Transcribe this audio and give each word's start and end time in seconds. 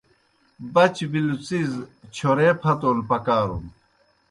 بچ 0.73 0.95
بِلوْ 1.11 1.35
څِیز 1.45 1.71
چھورے 2.15 2.49
پھتَون 2.61 2.97
پکارُن۔ 3.09 3.63